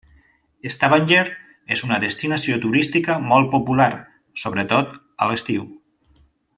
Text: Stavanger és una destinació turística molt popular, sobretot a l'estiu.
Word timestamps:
Stavanger 0.75 1.25
és 1.75 1.83
una 1.89 1.99
destinació 2.05 2.57
turística 2.65 3.19
molt 3.33 3.53
popular, 3.55 3.89
sobretot 4.47 4.99
a 5.27 5.33
l'estiu. 5.33 5.73